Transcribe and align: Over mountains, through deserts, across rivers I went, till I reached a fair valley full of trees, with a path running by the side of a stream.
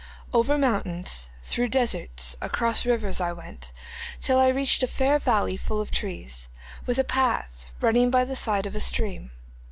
Over 0.33 0.57
mountains, 0.57 1.29
through 1.43 1.67
deserts, 1.69 2.35
across 2.41 2.87
rivers 2.87 3.21
I 3.21 3.33
went, 3.33 3.71
till 4.19 4.39
I 4.39 4.47
reached 4.47 4.81
a 4.81 4.87
fair 4.87 5.19
valley 5.19 5.57
full 5.57 5.79
of 5.79 5.91
trees, 5.91 6.49
with 6.87 6.97
a 6.97 7.03
path 7.03 7.69
running 7.81 8.09
by 8.09 8.23
the 8.23 8.35
side 8.35 8.65
of 8.65 8.73
a 8.73 8.79
stream. 8.79 9.29